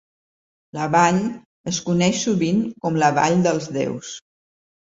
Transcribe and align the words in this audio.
La 0.77 0.85
vall 0.95 1.19
es 1.71 1.81
coneix 1.89 2.23
sovint 2.29 2.65
com 2.87 3.01
la 3.05 3.13
"Vall 3.19 3.41
dels 3.49 3.73
Déus". 3.81 4.15